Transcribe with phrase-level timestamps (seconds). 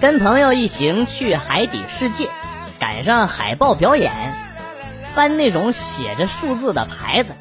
[0.00, 2.30] 跟朋友一行去海底世界，
[2.78, 4.10] 赶上海豹表演，
[5.14, 7.34] 翻那种写着数字的牌子，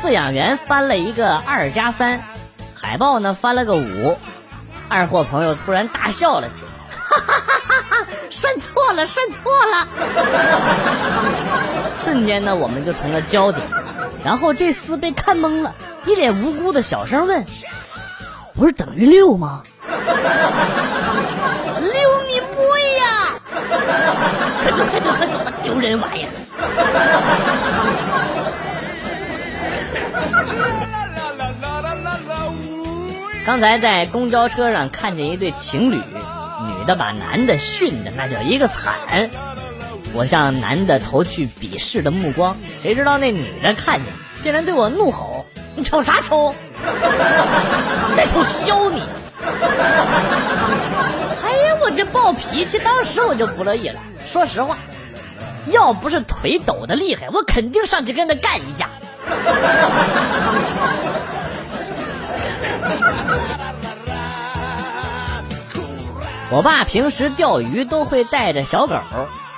[0.00, 2.22] 饲养员翻了一个二加三，
[2.74, 4.16] 海豹呢翻了个五，
[4.88, 8.06] 二货朋友突然大笑了起来， 哈哈哈哈哈！
[8.30, 9.86] 算错了，算错了，
[12.02, 13.66] 瞬间呢我们就成了焦点，
[14.24, 15.74] 然后这厮被看懵了，
[16.06, 17.44] 一脸无辜的小声问
[18.56, 19.62] ：“不是等于六吗？”
[24.62, 26.28] 快走快走快走吧，丢人玩意儿！
[33.46, 39.30] 刚才在公交车上看见一对情侣，女的把男的训的那叫一个惨，
[40.12, 46.54] 我向男的投去鄙视的目光，谁知道那女的看见，竟然对我怒吼：“你瞅啥瞅？
[48.16, 49.02] 再瞅削你！”
[52.00, 54.00] 这暴脾气，当时我就不乐意了。
[54.26, 54.78] 说实话，
[55.66, 58.88] 要不是腿抖的厉害，我肯定上去跟他干一架。
[66.50, 68.96] 我爸平时钓鱼都会带着小狗，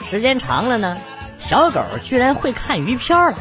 [0.04, 0.98] 时间长了呢，
[1.38, 3.36] 小狗居然会看鱼漂了。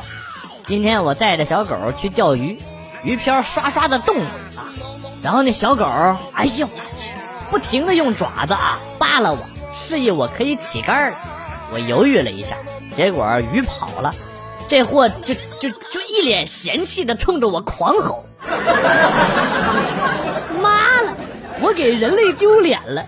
[0.63, 2.59] 今天我带着小狗去钓鱼，
[3.03, 4.31] 鱼漂刷刷的动啊，
[5.23, 5.85] 然后那小狗，
[6.33, 7.09] 哎呦我去，
[7.49, 8.77] 不停的用爪子啊
[9.11, 9.37] 扒拉我，
[9.73, 11.17] 示意我可以起竿了。
[11.73, 12.55] 我犹豫了一下，
[12.95, 14.15] 结果鱼跑了，
[14.69, 18.25] 这货就就就一脸嫌弃的冲着我狂吼
[20.63, 21.13] ：“妈了，
[21.59, 23.05] 我给人类丢脸了！”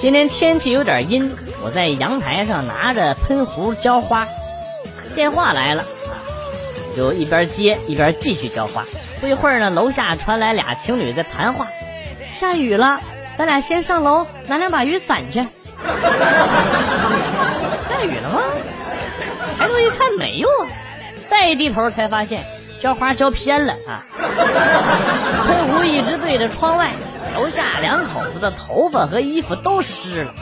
[0.00, 1.30] 今天天气有点阴，
[1.62, 4.26] 我在阳台上拿着喷壶浇花，
[5.14, 5.84] 电话来了，
[6.96, 8.84] 就一边接一边继续浇花。
[9.20, 11.66] 不一会儿呢，楼下传来俩情侣在谈话。
[12.32, 13.00] 下雨了，
[13.36, 15.40] 咱俩先上楼拿两把雨伞去。
[17.86, 18.40] 下雨了吗？
[19.58, 20.66] 抬头一看没有啊，
[21.28, 22.44] 再一低头才发现
[22.80, 24.04] 浇花浇偏了啊！
[25.46, 26.90] 喷壶一直对着窗外，
[27.34, 30.34] 楼下两口子的头发和衣服都湿了。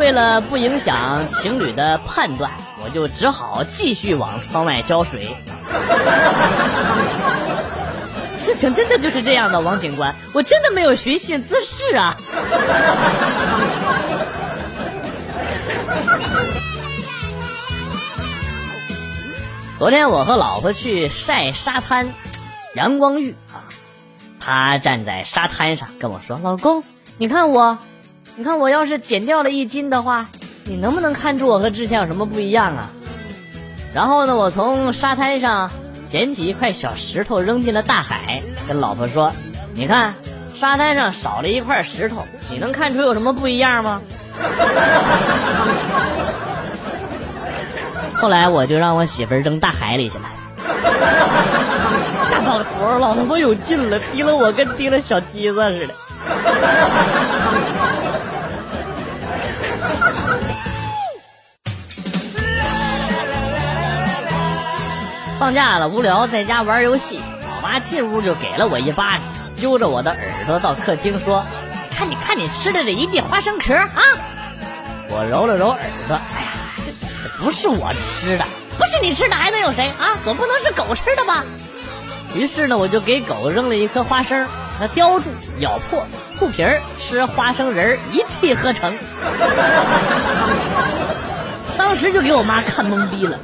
[0.00, 2.50] 为了不影响情侣的判断，
[2.82, 5.28] 我就只好继续往窗外浇水。
[8.38, 12.16] 事情真的就是这样的，王警官，我真的没有寻衅滋事啊！
[19.78, 22.08] 昨天我和老婆去晒沙滩，
[22.74, 23.68] 阳光浴啊，
[24.40, 26.82] 她站在沙滩上跟我说：“老公，
[27.18, 27.76] 你看我，
[28.36, 30.26] 你看我要是减掉了一斤的话，
[30.64, 32.90] 你能不能看出我和之前有什么不一样啊？”
[33.92, 35.70] 然后呢，我从沙滩上
[36.08, 39.32] 捡起一块小石头扔进了大海，跟老婆说
[39.74, 40.14] ：“你看，
[40.54, 44.00] 沙滩上少了一块石头，你能看出有什么不一样吗？”
[48.14, 50.24] 后来我就让我媳妇扔大海里去了。
[52.30, 55.94] 大老头老他妈有劲了，提了我跟提了小鸡子似的。
[65.40, 67.18] 放假了，无聊，在家玩游戏。
[67.50, 69.22] 老妈进屋就给了我一巴掌，
[69.56, 71.46] 揪着我的耳朵到客厅说
[71.96, 73.88] ：“看，你看你吃的这一地花生壳啊！”
[75.08, 76.50] 我揉了揉耳朵，哎呀，
[76.84, 78.44] 这这不是我吃的，
[78.76, 80.12] 不是你吃的还能有谁啊？
[80.24, 81.42] 总不能是狗吃的吧？
[82.34, 84.46] 于是呢，我就给狗扔了一颗花生，
[84.78, 86.06] 它叼住，咬破，
[86.38, 88.92] 吐皮儿，吃花生仁，一气呵成。
[91.78, 93.38] 当时就给我妈看懵逼了。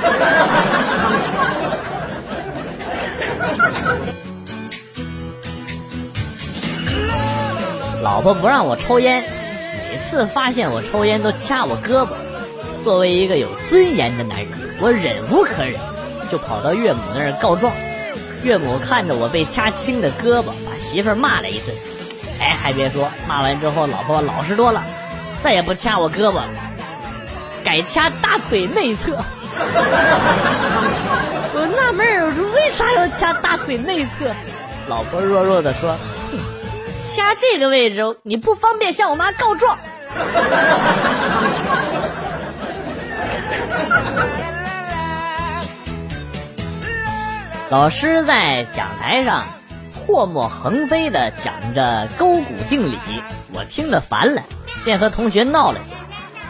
[8.02, 9.24] 老婆不让我抽烟，
[9.90, 12.08] 每次发现我抽烟都掐我胳膊。
[12.82, 14.48] 作为一个有尊严的男人，
[14.80, 15.74] 我忍无可忍，
[16.30, 17.70] 就跑到岳母那儿告状。
[18.42, 21.76] 岳母看着我被掐青的胳膊，把媳妇骂了一顿。
[22.40, 24.82] 哎，还别说，骂完之后，老婆老实多了，
[25.42, 26.48] 再也不掐我胳膊了，
[27.62, 29.22] 改掐大腿内侧。
[31.52, 34.32] 我纳闷儿，我说为啥要掐大腿内侧？
[34.88, 35.96] 老婆弱弱的说
[37.04, 39.76] ：“掐这个位置，你不方便向我妈告状。”
[47.70, 49.44] 老师在讲台上
[49.94, 52.98] 唾沫横飞的讲着勾股定理，
[53.54, 54.42] 我听得烦了，
[54.84, 56.00] 便和同学闹了起来。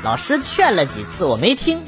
[0.03, 1.83] 老师劝了几次，我没听，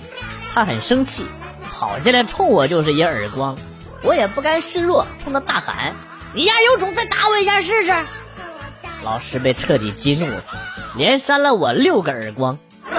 [0.54, 1.26] 他很生气。
[1.74, 3.56] 跑下来冲我就是一耳光，
[4.02, 5.94] 我也不甘示弱，冲他大喊
[6.32, 7.92] ：“你丫有种再打我一下试试！”
[9.02, 10.44] 老师被彻底激怒了，
[10.96, 12.58] 连扇了我六个耳光。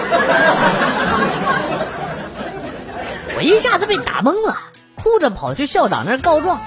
[3.38, 4.58] 我一下子被打懵了，
[4.96, 6.60] 哭着跑去校长那儿告状：“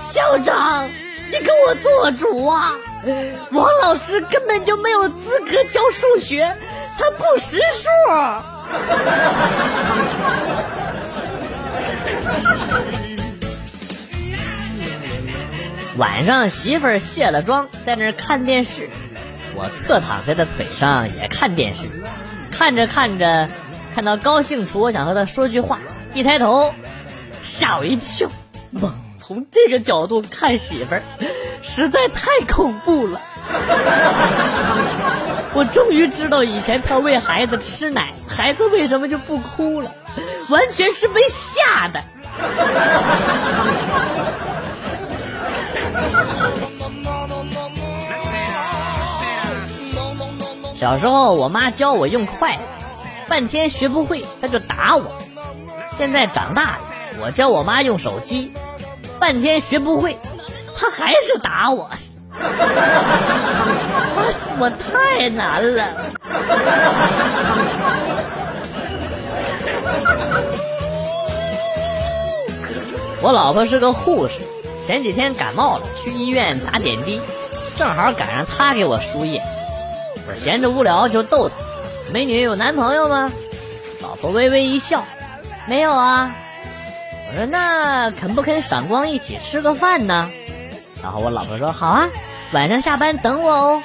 [0.00, 0.88] 校长，
[1.32, 2.74] 你给我做主啊！
[3.50, 6.56] 王老师根本就没有资格教数学，
[6.98, 7.88] 他不识数。”
[15.98, 18.88] 晚上，媳妇儿卸了妆，在那儿看电视，
[19.54, 21.84] 我侧躺在她腿上也看电视，
[22.50, 23.48] 看着看着，
[23.94, 25.78] 看到高兴处，我想和她说句话，
[26.14, 26.74] 一抬头，
[27.42, 28.28] 吓我一跳，
[28.80, 28.92] 哇！
[29.18, 31.02] 从这个角度看媳妇儿，
[31.62, 33.20] 实在太恐怖了。
[35.54, 39.90] 我终于知道以前他喂孩子吃奶，孩子为什么就不哭了，
[40.48, 42.02] 完全是被吓的。
[50.74, 52.62] 小时候，我妈教我用筷子，
[53.28, 55.12] 半天学不会，她就打我。
[55.92, 56.78] 现在长大了，
[57.20, 58.52] 我教我妈用手机，
[59.20, 60.18] 半天学不会，
[60.74, 61.90] 她还是打我
[62.42, 64.18] 我。
[64.58, 65.88] 我太难了。
[73.20, 74.38] 我老婆是个护士，
[74.84, 77.20] 前几天感冒了，去医院打点滴，
[77.76, 79.42] 正好赶上她给我输液。
[80.28, 81.54] 我闲着无聊就逗她
[82.12, 83.32] ：“美女有男朋友吗？”
[84.00, 85.04] 老婆微微一笑
[85.66, 86.30] ：“没有啊。”
[87.30, 90.30] 我说：“那肯不肯赏光一起吃个饭呢？”
[91.02, 92.08] 然后我老婆说：“好啊，
[92.52, 93.82] 晚上下班等我哦。”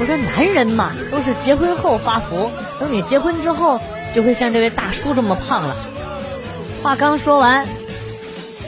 [0.00, 3.78] 我说男人嘛，都是结婚后发福，等你结婚之后，
[4.14, 5.76] 就会像这位大叔这么胖了。
[6.82, 7.66] 话刚说完，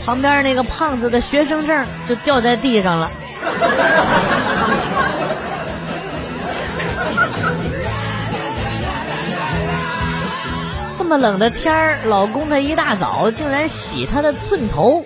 [0.04, 3.10] 旁边那个胖子的学生证就掉在地上了。
[10.98, 15.04] 这么冷的天儿，老公他一大早竟然洗他的寸头，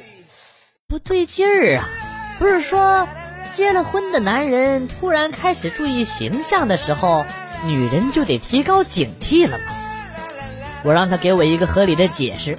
[0.89, 1.89] 不对劲儿啊！
[2.39, 3.09] 不是说，
[3.53, 7.27] 结了婚的男人突然开始注意形象的时候，
[7.67, 9.65] 女人就得提高警惕了吗？
[10.85, 12.57] 我让他给我一个合理的解释。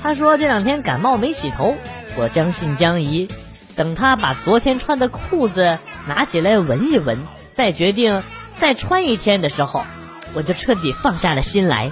[0.00, 1.76] 他说这两天感冒没洗头。
[2.18, 3.28] 我将信将疑，
[3.74, 8.22] 等他把昨天穿的裤子拿起来闻一闻，再决定
[8.56, 9.84] 再穿一天的时候，
[10.32, 11.90] 我就彻底放下了心来。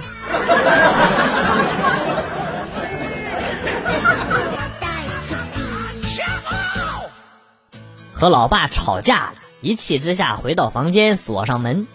[8.15, 11.85] 和老爸吵架了，一气之下回到房间，锁上门，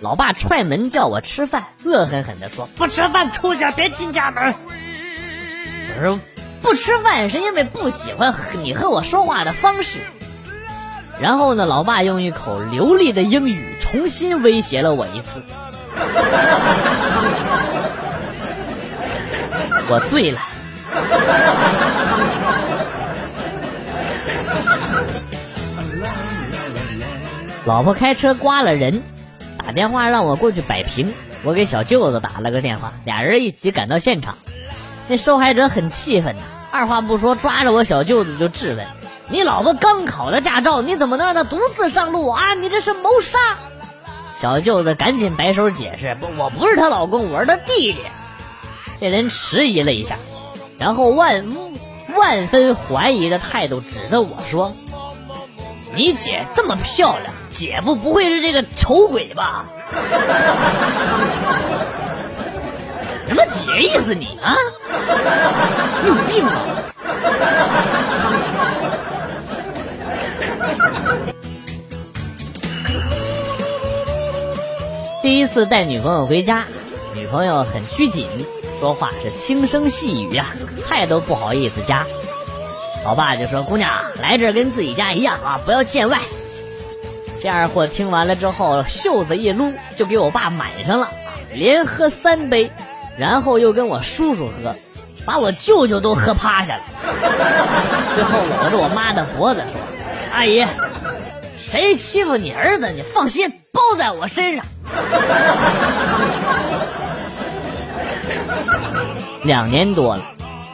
[0.00, 4.54] 老爸踹门叫我吃饭，恶狠狠地说：“不吃饭出去，别进家门。”
[5.94, 6.18] 我说
[6.62, 10.00] ：“不吃饭是因为不喜欢你和我说话的方式。”
[11.20, 15.42] 然后呢，老爸用一口流利的英语重新威胁了我一次。
[19.88, 20.40] 我醉了。
[27.66, 29.02] 老婆开车刮了人，
[29.58, 31.12] 打电话让我过去摆平。
[31.42, 34.38] 我给小舅子打了个电话，俩人一起赶到现场。
[35.08, 38.86] 那受害者很气愤呐，二话不说抓着我小舅子就质问
[39.30, 42.54] ：“你老婆刚考的驾照，你怎么能让她独自上路啊？
[42.54, 43.36] 你这是谋杀！”
[44.38, 47.98] 小舅子赶紧摆手解释：“不，我不是她老公，我是她弟弟。”
[49.00, 50.16] 这人迟疑了一下，
[50.78, 51.48] 然后万
[52.16, 54.76] 万分怀疑的态度指着我说
[55.96, 59.64] ：“你姐这么漂亮。”姐夫不会是这个丑鬼吧？
[63.26, 64.54] 什么姐意思你啊？
[66.02, 66.52] 你有病啊！
[75.22, 76.66] 第一次带女朋友回家，
[77.14, 78.28] 女朋友很拘谨，
[78.78, 80.46] 说话是轻声细语呀，
[80.86, 82.04] 菜都不好意思夹。
[83.08, 83.88] 我爸就说：“姑娘
[84.20, 86.18] 来这跟自己家一样啊，不要见外。”
[87.40, 91.08] 这二货听完了之后，袖子一撸，就给我爸满上了，
[91.52, 92.70] 连喝三杯，
[93.16, 94.74] 然后又跟我叔叔喝，
[95.24, 96.82] 把我舅舅都喝趴下了。
[98.14, 99.78] 最后搂着我妈的脖子说
[100.34, 100.66] ：“阿姨，
[101.56, 104.64] 谁欺负你儿子，你放心，包在我身上。”
[109.44, 110.22] 两年多了，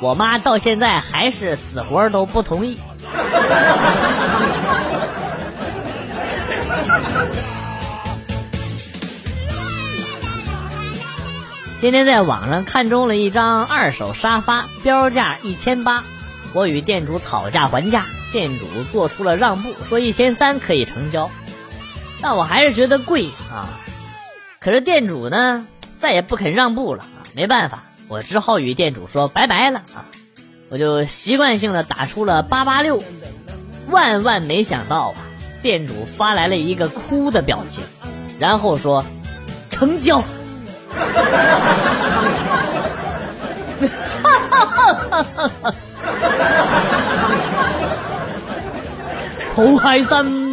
[0.03, 2.77] 我妈到现在还是死活都不同意。
[11.81, 16.03] 今天在网上看中了一张二手沙发，标价一千八，
[16.53, 21.31] 我与店主讨价还价，店主做出了让步，说一千三可以成交，
[22.21, 23.71] 但我还是觉得贵啊。
[24.59, 25.65] 可是店主呢，
[25.97, 27.05] 再也不肯让步了，
[27.35, 30.05] 没办法，我只好与店主说拜拜了啊，
[30.69, 33.03] 我就习惯性的打出了八八六，
[33.89, 35.17] 万万没想到啊，
[35.63, 37.83] 店主发来了一个哭的表情，
[38.39, 39.03] 然后说
[39.71, 40.23] 成交。
[49.55, 50.53] 好开心！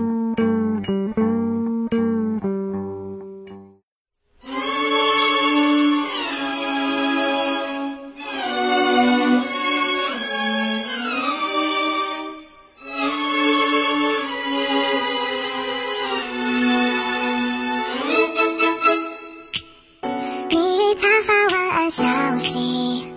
[21.91, 22.05] 消
[22.39, 23.13] 息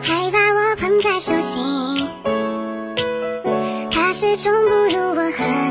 [0.00, 2.08] 还把我捧在手心。
[3.90, 5.67] 他始终不如我和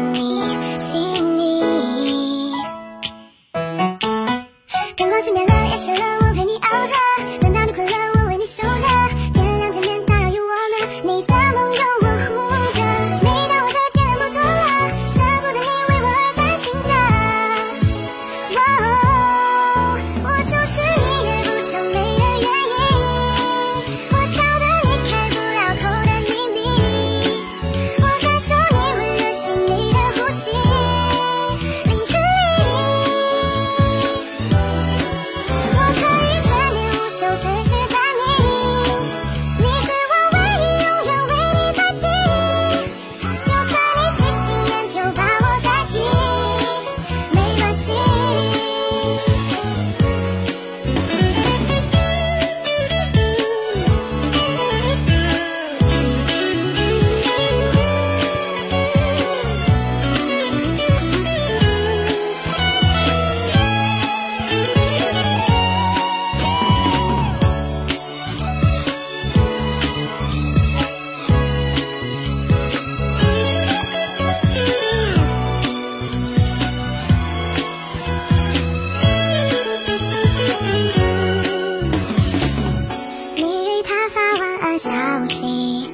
[84.77, 84.91] 消
[85.27, 85.89] 息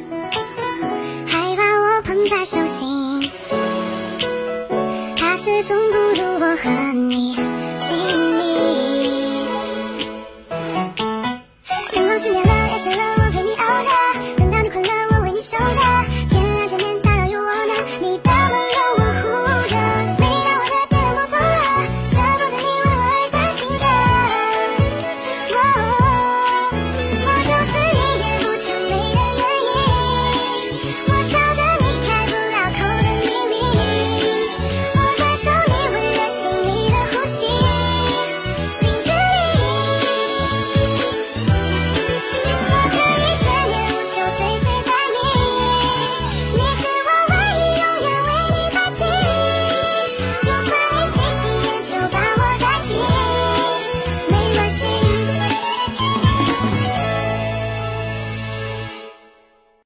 [1.26, 3.32] 还把我捧在手心
[5.16, 7.38] 他始终不如我和你